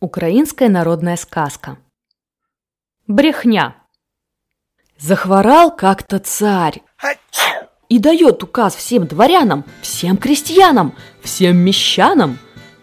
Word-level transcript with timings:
Украинская 0.00 0.68
народная 0.68 1.16
сказка. 1.16 1.76
Брехня. 3.08 3.74
Захворал 4.96 5.74
как-то 5.74 6.20
царь 6.20 6.82
и 7.88 7.98
дает 7.98 8.40
указ 8.44 8.76
всем 8.76 9.08
дворянам, 9.08 9.64
всем 9.82 10.16
крестьянам, 10.16 10.94
всем 11.20 11.56
мещанам 11.56 12.38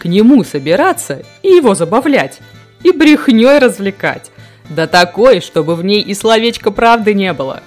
к 0.00 0.06
нему 0.06 0.42
собираться 0.42 1.22
и 1.44 1.48
его 1.48 1.76
забавлять, 1.76 2.40
и 2.82 2.90
брехней 2.90 3.58
развлекать, 3.58 4.32
да 4.68 4.88
такой, 4.88 5.40
чтобы 5.40 5.76
в 5.76 5.84
ней 5.84 6.02
и 6.02 6.12
словечко 6.12 6.72
правды 6.72 7.14
не 7.14 7.32
было. 7.32 7.62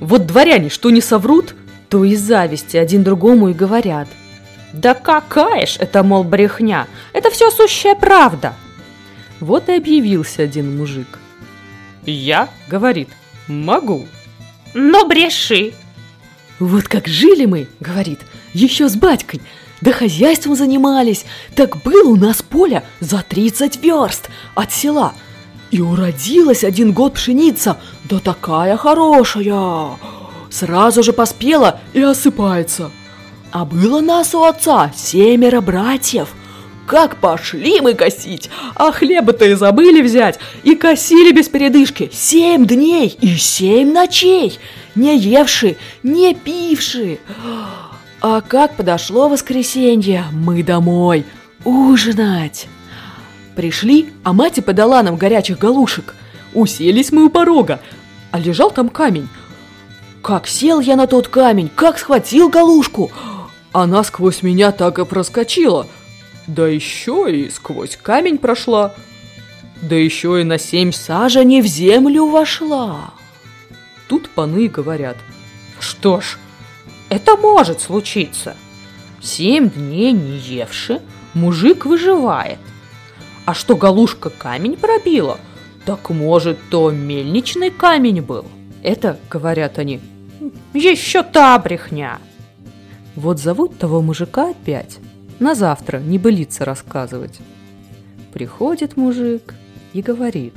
Вот 0.00 0.26
дворяне 0.26 0.68
что 0.68 0.90
не 0.90 1.00
соврут, 1.00 1.54
то 1.88 2.04
из 2.04 2.20
зависти 2.20 2.76
один 2.76 3.04
другому 3.04 3.48
и 3.48 3.54
говорят– 3.54 4.08
да 4.76 4.92
какая 4.92 5.64
ж 5.64 5.76
это, 5.78 6.02
мол, 6.02 6.22
брехня? 6.22 6.86
Это 7.14 7.30
все 7.30 7.50
сущая 7.50 7.94
правда. 7.94 8.54
Вот 9.40 9.70
и 9.70 9.72
объявился 9.72 10.42
один 10.42 10.76
мужик. 10.76 11.18
Я, 12.04 12.50
говорит, 12.68 13.08
могу. 13.48 14.06
Но 14.74 15.06
бреши. 15.06 15.72
Вот 16.58 16.88
как 16.88 17.06
жили 17.08 17.46
мы, 17.46 17.68
говорит, 17.80 18.20
еще 18.52 18.90
с 18.90 18.96
батькой, 18.96 19.40
да 19.80 19.92
хозяйством 19.92 20.54
занимались. 20.54 21.24
Так 21.54 21.78
было 21.82 22.10
у 22.10 22.16
нас 22.16 22.42
поле 22.42 22.82
за 23.00 23.22
30 23.26 23.82
верст 23.82 24.28
от 24.54 24.72
села. 24.72 25.14
И 25.70 25.80
уродилась 25.80 26.64
один 26.64 26.92
год 26.92 27.14
пшеница, 27.14 27.78
да 28.04 28.18
такая 28.18 28.76
хорошая. 28.76 29.96
Сразу 30.50 31.02
же 31.02 31.14
поспела 31.14 31.80
и 31.94 32.02
осыпается. 32.02 32.90
А 33.58 33.64
было 33.64 34.02
нас 34.02 34.34
у 34.34 34.42
отца 34.42 34.92
семеро 34.94 35.62
братьев. 35.62 36.28
Как 36.86 37.16
пошли 37.16 37.80
мы 37.80 37.94
косить, 37.94 38.50
а 38.74 38.92
хлеба-то 38.92 39.46
и 39.46 39.54
забыли 39.54 40.02
взять, 40.02 40.38
и 40.62 40.74
косили 40.74 41.32
без 41.32 41.48
передышки 41.48 42.10
семь 42.12 42.66
дней 42.66 43.16
и 43.18 43.34
семь 43.36 43.94
ночей, 43.94 44.58
не 44.94 45.16
евши, 45.16 45.78
не 46.02 46.34
пивши. 46.34 47.18
А 48.20 48.42
как 48.42 48.76
подошло 48.76 49.30
воскресенье, 49.30 50.26
мы 50.32 50.62
домой 50.62 51.24
ужинать. 51.64 52.68
Пришли, 53.54 54.12
а 54.22 54.34
мать 54.34 54.62
подала 54.66 55.02
нам 55.02 55.16
горячих 55.16 55.58
галушек. 55.58 56.14
Уселись 56.52 57.10
мы 57.10 57.24
у 57.24 57.30
порога, 57.30 57.80
а 58.32 58.38
лежал 58.38 58.70
там 58.70 58.90
камень. 58.90 59.30
Как 60.20 60.46
сел 60.46 60.80
я 60.80 60.94
на 60.94 61.06
тот 61.06 61.28
камень, 61.28 61.70
как 61.74 61.98
схватил 61.98 62.50
галушку– 62.50 63.10
она 63.82 64.04
сквозь 64.04 64.42
меня 64.42 64.72
так 64.72 64.98
и 64.98 65.04
проскочила. 65.04 65.86
Да 66.46 66.66
еще 66.66 67.26
и 67.30 67.50
сквозь 67.50 67.98
камень 68.00 68.38
прошла. 68.38 68.94
Да 69.82 69.94
еще 69.94 70.40
и 70.40 70.44
на 70.44 70.58
семь 70.58 70.92
саженей 70.92 71.60
в 71.60 71.66
землю 71.66 72.26
вошла. 72.26 73.10
Тут 74.08 74.30
паны 74.30 74.68
говорят. 74.68 75.18
Что 75.78 76.22
ж, 76.22 76.38
это 77.10 77.36
может 77.36 77.82
случиться. 77.82 78.56
Семь 79.20 79.68
дней 79.68 80.12
не 80.12 80.38
евши, 80.38 81.02
мужик 81.34 81.84
выживает. 81.84 82.58
А 83.44 83.52
что 83.52 83.76
галушка 83.76 84.30
камень 84.30 84.78
пробила, 84.78 85.38
так 85.84 86.08
может, 86.08 86.58
то 86.70 86.90
мельничный 86.90 87.70
камень 87.70 88.22
был. 88.22 88.46
Это, 88.82 89.18
говорят 89.28 89.78
они, 89.78 90.00
еще 90.72 91.22
та 91.22 91.58
брехня. 91.58 92.20
Вот 93.16 93.40
зовут 93.40 93.78
того 93.78 94.02
мужика 94.02 94.50
опять. 94.50 94.98
На 95.38 95.54
завтра 95.54 95.98
не 95.98 96.18
былиться 96.18 96.66
рассказывать. 96.66 97.40
Приходит 98.32 98.98
мужик 98.98 99.54
и 99.94 100.02
говорит. 100.02 100.54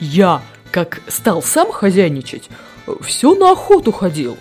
Я, 0.00 0.42
как 0.72 1.00
стал 1.06 1.42
сам 1.42 1.70
хозяйничать, 1.70 2.50
все 3.00 3.34
на 3.36 3.52
охоту 3.52 3.92
ходил. 3.92 4.36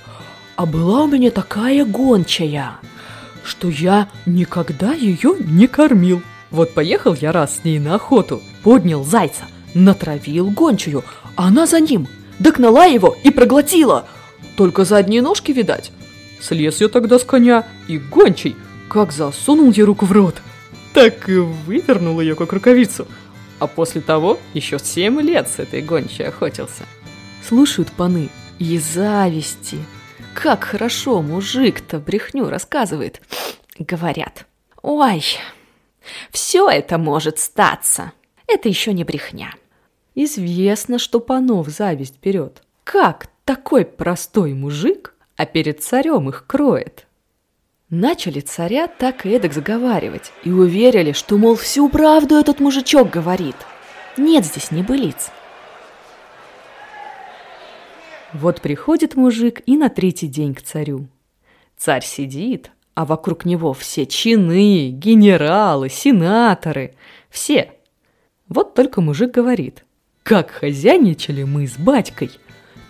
А 0.56 0.66
была 0.66 1.04
у 1.04 1.08
меня 1.08 1.30
такая 1.30 1.86
гончая, 1.86 2.78
что 3.44 3.70
я 3.70 4.10
никогда 4.26 4.94
ее 4.94 5.36
не 5.40 5.68
кормил. 5.68 6.24
Вот 6.50 6.74
поехал 6.74 7.14
я 7.14 7.32
раз 7.32 7.58
с 7.58 7.64
ней 7.64 7.80
на 7.80 7.96
охоту, 7.96 8.42
поднял 8.64 9.04
зайца, 9.04 9.44
натравил 9.76 10.50
гончую, 10.50 11.04
а 11.36 11.48
она 11.48 11.68
за 11.68 11.80
ним, 11.80 12.08
догнала 12.40 12.86
его 12.86 13.16
и 13.24 13.30
проглотила. 13.30 14.08
Только 14.58 14.84
задние 14.84 15.22
ножки, 15.22 15.52
видать. 15.52 15.92
Слез 16.40 16.82
я 16.82 16.88
тогда 16.88 17.20
с 17.20 17.24
коня, 17.24 17.66
и 17.88 17.98
гончий, 17.98 18.56
как 18.90 19.12
засунул 19.12 19.72
ей 19.72 19.84
руку 19.84 20.06
в 20.06 20.12
рот, 20.12 20.42
так 20.94 21.30
и 21.30 21.38
вывернул 21.38 22.20
ее, 22.20 22.36
как 22.36 22.54
рукавицу. 22.54 23.08
А 23.60 23.68
после 23.68 24.02
того 24.02 24.40
еще 24.54 24.80
семь 24.80 25.20
лет 25.22 25.50
с 25.50 25.60
этой 25.60 25.82
гончей 25.82 26.28
охотился. 26.28 26.84
Слушают 27.48 27.92
паны 27.92 28.30
и 28.58 28.78
зависти. 28.78 29.78
Как 30.34 30.64
хорошо 30.64 31.22
мужик-то 31.22 32.00
брехню 32.00 32.50
рассказывает. 32.50 33.22
Говорят, 33.78 34.46
ой, 34.82 35.24
все 36.32 36.70
это 36.70 36.98
может 36.98 37.40
статься. 37.40 38.14
Это 38.48 38.70
еще 38.70 38.94
не 38.94 39.04
брехня. 39.04 39.52
Известно, 40.16 41.00
что 41.00 41.20
панов 41.20 41.68
зависть 41.68 42.16
берет. 42.22 42.64
Как 42.84 43.28
такой 43.46 43.86
простой 43.86 44.54
мужик 44.54 45.14
а 45.40 45.46
перед 45.46 45.82
царем 45.82 46.28
их 46.28 46.46
кроет. 46.46 47.08
Начали 47.90 48.42
царя 48.42 48.88
так 48.88 49.26
и 49.26 49.30
эдак 49.30 49.54
заговаривать 49.54 50.34
и 50.44 50.52
уверили, 50.52 51.14
что, 51.14 51.38
мол, 51.38 51.56
всю 51.56 51.88
правду 51.88 52.36
этот 52.36 52.60
мужичок 52.60 53.10
говорит. 53.10 53.56
Нет 54.18 54.44
здесь 54.44 54.70
небылиц. 54.70 55.32
Вот 58.34 58.60
приходит 58.60 59.16
мужик 59.16 59.62
и 59.66 59.78
на 59.78 59.88
третий 59.88 60.28
день 60.28 60.54
к 60.54 60.62
царю. 60.62 61.08
Царь 61.78 62.04
сидит, 62.04 62.72
а 62.94 63.06
вокруг 63.06 63.46
него 63.46 63.72
все 63.72 64.06
чины, 64.06 64.90
генералы, 64.90 65.88
сенаторы, 65.88 66.96
все. 67.30 67.72
Вот 68.50 68.74
только 68.74 69.00
мужик 69.00 69.32
говорит, 69.32 69.86
как 70.24 70.52
хозяйничали 70.52 71.44
мы 71.44 71.66
с 71.66 71.78
батькой– 71.78 72.32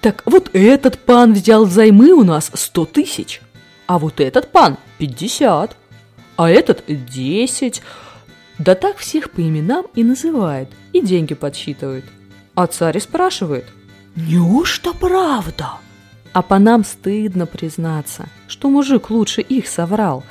так 0.01 0.23
вот 0.25 0.49
этот 0.53 0.97
пан 0.99 1.33
взял 1.33 1.65
взаймы 1.65 2.11
у 2.13 2.23
нас 2.23 2.51
сто 2.53 2.85
тысяч, 2.85 3.41
а 3.87 3.99
вот 3.99 4.19
этот 4.19 4.51
пан 4.51 4.77
пятьдесят, 4.97 5.75
а 6.35 6.49
этот 6.49 6.83
десять. 6.87 7.81
Да 8.57 8.75
так 8.75 8.97
всех 8.97 9.31
по 9.31 9.41
именам 9.41 9.85
и 9.95 10.03
называет, 10.03 10.69
и 10.91 11.01
деньги 11.01 11.33
подсчитывает. 11.33 12.05
А 12.55 12.67
царь 12.67 12.99
спрашивает, 12.99 13.65
неужто 14.15 14.93
правда? 14.93 15.75
А 16.33 16.41
по 16.41 16.59
нам 16.59 16.83
стыдно 16.83 17.45
признаться, 17.45 18.27
что 18.47 18.69
мужик 18.69 19.09
лучше 19.09 19.41
их 19.41 19.67
соврал. 19.67 20.23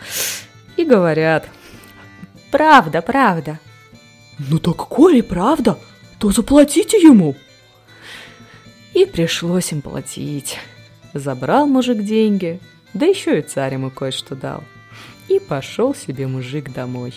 И 0.76 0.84
говорят, 0.84 1.48
правда, 2.50 3.02
правда. 3.02 3.58
Ну 4.38 4.58
так 4.58 4.76
коли 4.76 5.22
правда, 5.22 5.78
то 6.18 6.30
заплатите 6.30 6.98
ему. 6.98 7.34
И 8.98 9.06
пришлось 9.06 9.70
им 9.70 9.80
платить. 9.80 10.58
Забрал 11.14 11.68
мужик 11.68 12.02
деньги, 12.02 12.58
да 12.94 13.06
еще 13.06 13.38
и 13.38 13.42
царь 13.42 13.74
ему 13.74 13.90
кое-что 13.92 14.34
дал. 14.34 14.64
И 15.28 15.38
пошел 15.38 15.94
себе 15.94 16.26
мужик 16.26 16.72
домой. 16.72 17.14